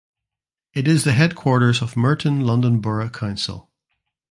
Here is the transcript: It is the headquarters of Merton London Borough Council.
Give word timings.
It 0.73 0.87
is 0.87 1.03
the 1.03 1.11
headquarters 1.11 1.83
of 1.83 1.95
Merton 1.95 2.41
London 2.43 2.79
Borough 2.81 3.07
Council. 3.07 3.69